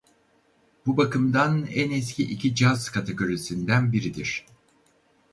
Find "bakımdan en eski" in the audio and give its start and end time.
0.97-2.23